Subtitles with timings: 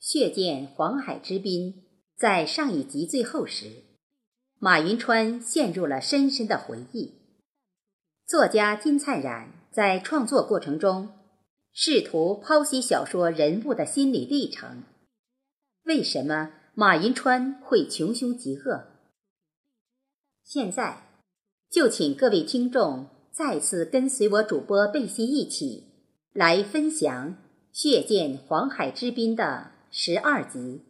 [0.00, 1.84] 血溅黄海之滨，
[2.16, 3.66] 在上一集最后时，
[4.58, 7.20] 马云川陷入了深深的回忆。
[8.26, 11.10] 作家金灿然在创作过程中，
[11.74, 14.84] 试图剖析小说人物的心理历程。
[15.84, 18.86] 为什么马云川会穷凶极恶？
[20.42, 21.02] 现在，
[21.70, 25.84] 就请各位听众再次跟随我主播贝西一起
[26.32, 27.32] 来分享
[27.70, 30.58] 《血溅黄海之滨》的十二集《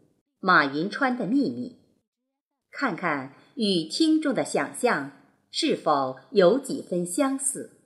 [0.40, 1.70] 马云川的秘密》，
[2.70, 5.12] 看看与听众的想象
[5.50, 7.79] 是否有几分相似。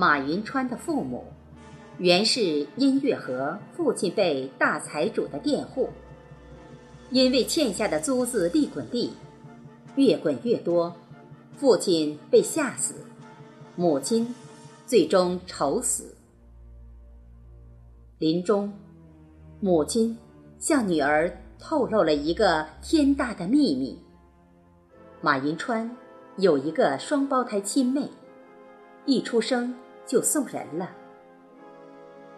[0.00, 1.26] 马云川的父母
[1.98, 5.90] 原是音乐盒父亲辈大财主的佃户，
[7.10, 9.12] 因为欠下的租子利滚利，
[9.96, 10.96] 越滚越多，
[11.54, 12.94] 父亲被吓死，
[13.76, 14.34] 母亲
[14.86, 16.16] 最终愁死。
[18.16, 18.72] 临终，
[19.60, 20.16] 母亲
[20.58, 23.98] 向女儿透露了一个天大的秘密：
[25.20, 25.94] 马云川
[26.38, 28.08] 有一个双胞胎亲妹，
[29.04, 29.74] 一出生。
[30.10, 30.90] 就送人了。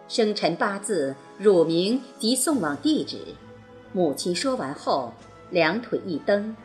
[0.07, 3.17] 生辰八字、乳名及送往地址，
[3.93, 5.11] 母亲说完后，
[5.49, 6.55] 两腿一蹬，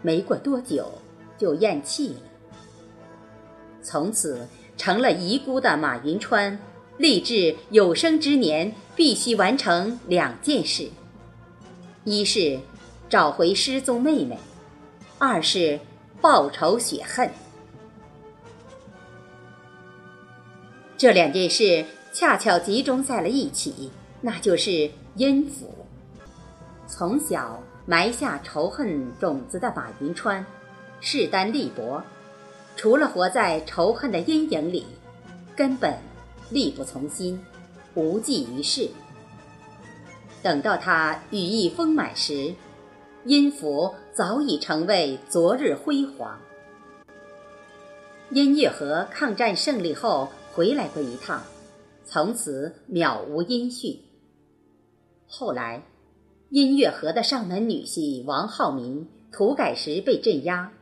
[0.00, 0.90] 没过多久
[1.36, 2.20] 就咽气了。
[3.82, 4.48] 从此
[4.78, 6.58] 成了遗孤的马云川，
[6.96, 10.88] 立志有生之年必须完成两件事：
[12.04, 12.58] 一是
[13.10, 14.38] 找回失踪妹妹，
[15.18, 15.78] 二是
[16.22, 17.30] 报仇雪恨。
[20.98, 25.72] 这两件事恰巧集中在了一起，那就是阴府。
[26.88, 30.44] 从小埋下仇恨种子的马云川，
[31.00, 32.02] 势单力薄，
[32.74, 34.84] 除了活在仇恨的阴影里，
[35.54, 35.96] 根本
[36.50, 37.40] 力不从心，
[37.94, 38.90] 无济于事。
[40.42, 42.52] 等到他羽翼丰满时，
[43.24, 46.36] 阴府早已成为昨日辉煌。
[48.30, 50.28] 音乐河抗战胜利后。
[50.58, 51.40] 回来过一趟，
[52.04, 53.96] 从此渺无音讯。
[55.28, 55.84] 后来，
[56.50, 60.72] 音乐盒的上门女婿王浩民土改时被镇压，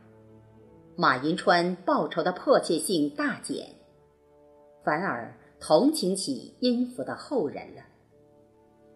[0.95, 3.67] 马云川报仇的迫切性大减，
[4.83, 7.83] 反而同情起殷府的后人了。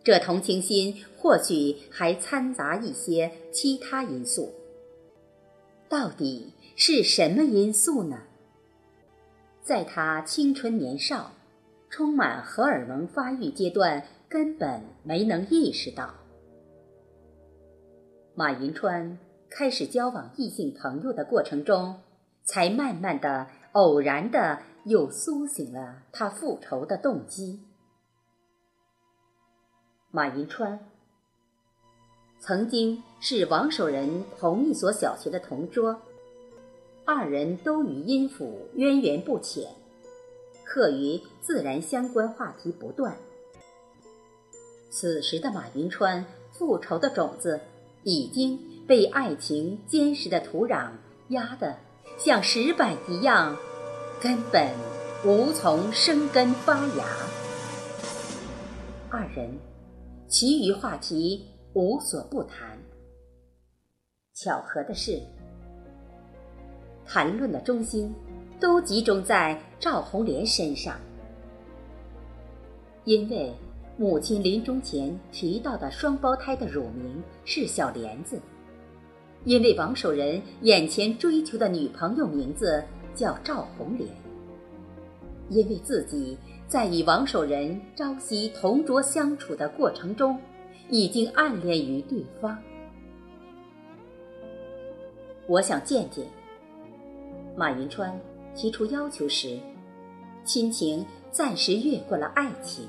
[0.03, 4.51] 这同情心或许还掺杂一些其他因素。
[5.87, 8.17] 到底是什么因素呢？
[9.71, 11.31] 在他青春年少、
[11.89, 16.13] 充满荷尔蒙发育阶段，根本没能意识到。
[18.35, 19.17] 马云川
[19.49, 22.01] 开始交往异性朋友的过程中，
[22.43, 27.61] 才慢慢的、偶然的又苏醒了他复仇的动机。
[30.09, 30.77] 马云川
[32.41, 36.01] 曾经是王守仁同一所小学的同桌。
[37.03, 39.67] 二人都与殷府渊源不浅，
[40.63, 43.17] 课余自然相关话题不断。
[44.89, 47.59] 此时的马云川，复仇的种子
[48.03, 50.91] 已经被爱情坚实的土壤
[51.29, 51.75] 压得
[52.17, 53.57] 像石板一样，
[54.21, 54.69] 根本
[55.25, 57.05] 无从生根发芽。
[59.09, 59.57] 二人
[60.29, 62.79] 其余话题无所不谈。
[64.33, 65.19] 巧合的是。
[67.13, 68.09] 谈论的中心
[68.57, 70.95] 都集中在赵红莲身上，
[73.03, 73.53] 因为
[73.97, 78.39] 母亲临终前提到的双胞胎的乳名是小莲子，
[79.43, 82.81] 因为王守仁眼前追求的女朋友名字
[83.13, 84.09] 叫赵红莲，
[85.49, 90.39] 因为自己在与王守仁朝夕同桌相处的过程中，
[90.89, 92.57] 已经暗恋于对方。
[95.45, 96.25] 我想见见。
[97.55, 98.19] 马云川
[98.55, 99.59] 提出要求时，
[100.43, 102.87] 亲情暂时越过了爱情。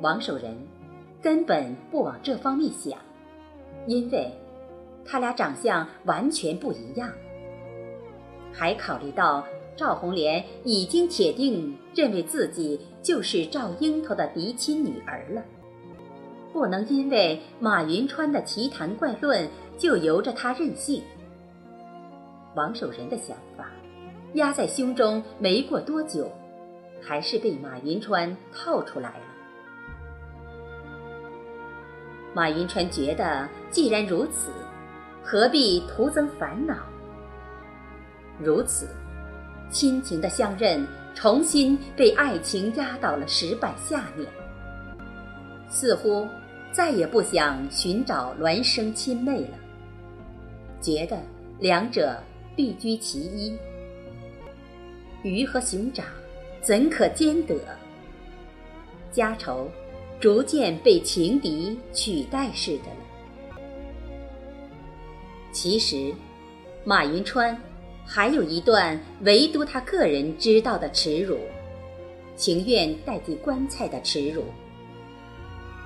[0.00, 0.56] 王守仁
[1.20, 2.98] 根本不往这方面想，
[3.86, 4.32] 因为
[5.04, 7.10] 他俩长相完全不一样。
[8.52, 9.44] 还考虑到
[9.76, 15.42] 赵红莲已经铁定认为自己就是赵樱桃的嫡亲女儿了，
[16.52, 21.02] 不能因为马云川的奇谈怪论就由着他任性。
[22.58, 23.70] 王守仁的想法
[24.34, 26.28] 压在胸中没过多久，
[27.00, 29.24] 还是被马云川套出来了。
[32.34, 34.50] 马云川觉得，既然如此，
[35.22, 36.74] 何必徒增烦恼？
[38.40, 38.88] 如此，
[39.70, 40.84] 亲情的相认
[41.14, 44.28] 重新被爱情压到了石板下面，
[45.68, 46.26] 似乎
[46.72, 49.58] 再也不想寻找孪生亲妹了，
[50.80, 51.16] 觉得
[51.60, 52.20] 两者
[52.58, 53.56] 必居其一。
[55.22, 56.04] 鱼和熊掌
[56.60, 57.54] 怎可兼得？
[59.12, 59.70] 家仇
[60.18, 63.60] 逐渐被情敌取代似的了。
[65.52, 66.12] 其实，
[66.84, 67.56] 马云川。
[68.10, 71.38] 还有一段唯独他个人知道的耻辱，
[72.36, 74.44] 情愿代替棺材的耻辱。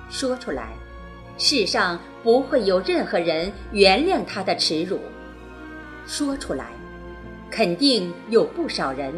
[0.09, 0.73] 说出来，
[1.37, 4.97] 世上不会有任何人原谅他的耻辱；
[6.05, 6.67] 说出来，
[7.49, 9.13] 肯定有不少人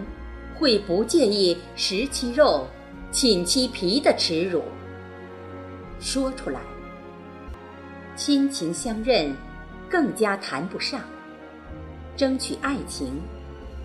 [0.55, 2.67] 会不介意食其肉，
[3.11, 4.61] 寝其皮的耻辱。
[5.99, 6.59] 说出来，
[8.15, 9.35] 亲情相认，
[9.89, 11.01] 更加谈不上。
[12.15, 13.19] 争取爱情，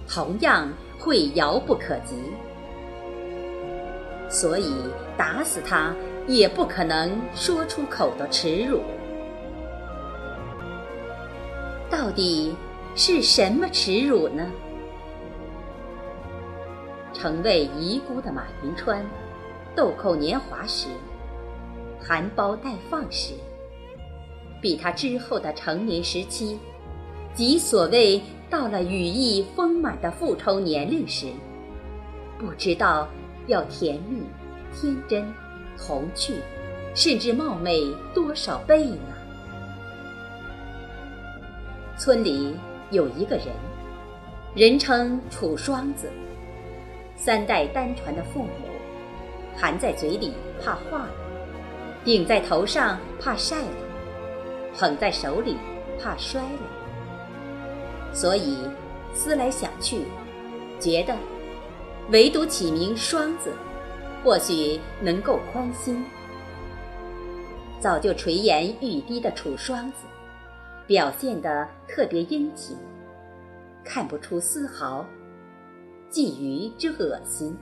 [0.08, 0.68] 同样
[0.98, 2.14] 会遥不可及，
[4.28, 4.72] 所以
[5.16, 5.94] 打死他
[6.28, 8.82] 也不可能说出口的耻辱。
[11.90, 12.54] 到底
[12.94, 14.46] 是什么耻辱呢？
[17.12, 19.04] 成为遗孤的马云川，
[19.74, 20.88] 豆蔻年华时，
[22.00, 23.34] 含苞待放时，
[24.60, 26.58] 比他之后的成年时期。
[27.32, 28.20] 即所谓
[28.50, 31.28] 到了羽翼丰满的复仇年龄时，
[32.38, 33.08] 不知道
[33.46, 34.22] 要甜蜜、
[34.74, 35.32] 天真、
[35.78, 36.34] 童趣，
[36.94, 39.14] 甚至冒昧多少倍呢？
[41.96, 42.56] 村里
[42.90, 43.46] 有一个人，
[44.54, 46.10] 人称楚双子，
[47.14, 48.50] 三代单传的父母，
[49.56, 51.14] 含在嘴里怕化了，
[52.04, 53.76] 顶在头上怕晒了，
[54.76, 55.56] 捧在手里
[56.02, 58.12] 怕摔了。
[58.12, 58.56] 所以，
[59.14, 60.02] 思来想去，
[60.80, 61.14] 觉得
[62.10, 63.52] 唯独起名双子，
[64.24, 66.04] 或许能够宽心。
[67.78, 69.98] 早就垂涎欲滴的楚双子，
[70.90, 72.76] 表现得特别殷勤，
[73.84, 75.06] 看不出丝毫
[76.10, 77.56] 觊觎之恶心。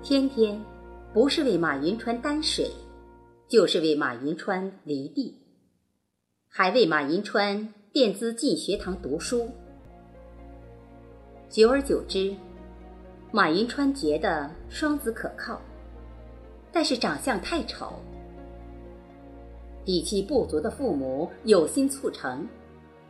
[0.00, 0.64] 天天
[1.12, 2.70] 不是为马云川担水，
[3.48, 5.36] 就是为马云川犁地，
[6.48, 7.74] 还为马云川。
[7.92, 9.50] 垫资进学堂读书，
[11.48, 12.36] 久而久之，
[13.32, 15.60] 马云川觉得双子可靠，
[16.70, 18.00] 但是长相太丑。
[19.88, 22.46] 底气不足的父母有心促成，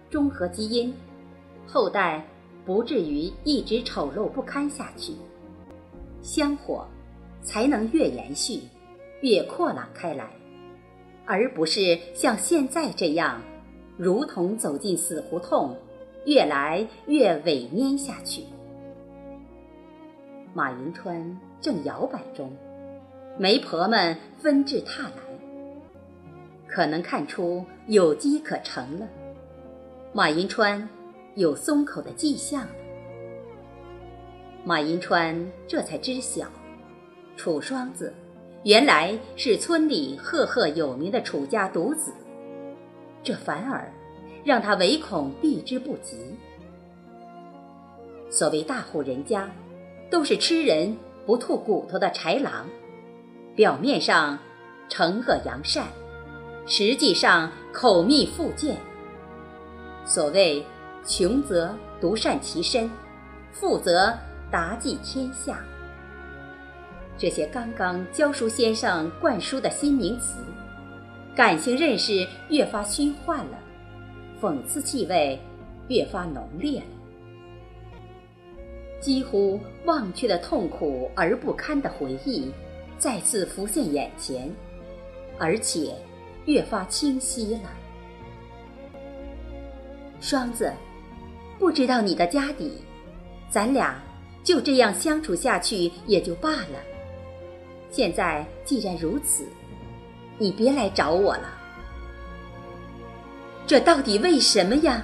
[0.09, 0.95] 中和基因，
[1.67, 2.25] 后代
[2.65, 5.13] 不至于一直丑陋不堪下去，
[6.23, 6.87] 香火
[7.43, 8.61] 才能越延续，
[9.23, 10.31] 越扩朗开来，
[11.27, 13.43] 而不是像现在这样。
[13.97, 15.77] 如同走进死胡同，
[16.27, 18.45] 越来越萎蔫下去。
[20.55, 22.53] 马云川正摇摆中，
[23.37, 25.28] 媒婆们纷至沓来，
[26.69, 29.07] 可能看出有机可乘了。
[30.13, 30.89] 马银川
[31.35, 32.73] 有松口的迹象了。
[34.65, 36.47] 马银川这才知晓，
[37.37, 38.13] 楚双子
[38.65, 42.13] 原来是村里赫赫有名的楚家独子。
[43.23, 43.91] 这反而
[44.45, 46.37] 让他唯恐避之不及。
[48.31, 49.51] 所谓大户人家，
[50.11, 52.69] 都是吃人不吐骨头的豺狼，
[53.55, 54.39] 表面上
[54.89, 55.87] 惩恶扬善，
[56.69, 58.77] 实际上口蜜腹剑。
[60.05, 60.65] 所谓
[61.05, 62.91] 穷则独善其身，
[63.51, 64.17] 富则
[64.51, 65.65] 达济天下。
[67.17, 70.39] 这些刚刚教书先生灌输的新名词。
[71.35, 73.59] 感性认识越发虚幻了，
[74.41, 75.39] 讽刺气味
[75.87, 76.87] 越发浓烈了，
[79.01, 82.51] 几乎忘却了痛苦而不堪的回忆
[82.99, 84.53] 再次浮现眼前，
[85.39, 85.95] 而且
[86.49, 87.71] 越发清晰了。
[90.19, 90.73] 双子，
[91.59, 92.83] 不知道你的家底，
[93.51, 94.03] 咱俩
[94.43, 96.81] 就这样相处下去也就罢了。
[97.91, 99.45] 现在既然如此，
[100.39, 101.51] 你别来找我了。
[103.67, 105.03] 这到底为什么呀？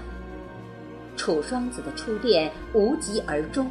[1.15, 3.71] 楚双子的初恋无疾而终，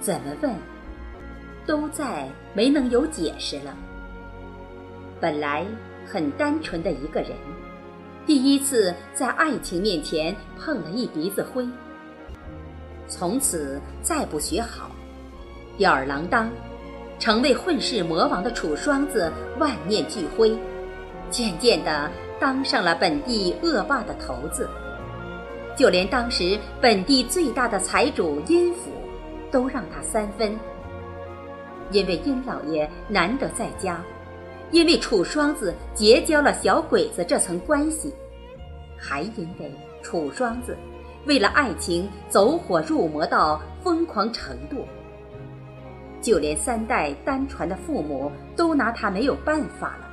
[0.00, 0.52] 怎么问，
[1.64, 3.72] 都在没能有解释了。
[5.20, 5.64] 本来
[6.12, 7.30] 很单纯的一个人，
[8.26, 11.66] 第一次在爱情面前碰了一鼻子灰，
[13.08, 14.90] 从此再不学好，
[15.78, 16.50] 吊儿郎当，
[17.18, 20.54] 成为混世魔王的楚双子万念俱灰，
[21.30, 24.68] 渐渐的当上了本地恶霸的头子，
[25.78, 28.90] 就连当时本地最大的财主殷府，
[29.50, 30.54] 都让他三分，
[31.90, 33.98] 因为殷老爷难得在家。
[34.72, 38.12] 因为楚双子结交了小鬼子这层关系，
[38.98, 39.70] 还因为
[40.02, 40.76] 楚双子
[41.26, 44.86] 为了爱情走火入魔到疯狂程度，
[46.22, 50.08] 就连三代单传的父母都拿他没有办法了，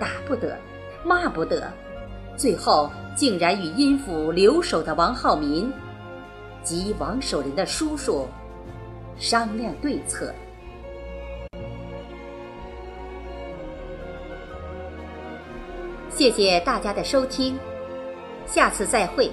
[0.00, 0.58] 打不得，
[1.04, 1.72] 骂不得，
[2.36, 5.72] 最后竟然与阴府留守的王浩民
[6.64, 8.26] 及王守仁的叔叔
[9.16, 10.34] 商量对策。
[16.16, 17.58] 谢谢大家的收听，
[18.46, 19.28] 下次再会。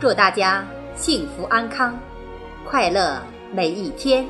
[0.00, 1.98] 祝大家幸福安康，
[2.64, 4.26] 快乐每一天。